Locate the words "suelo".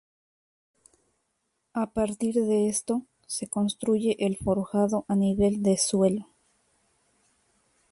5.77-6.25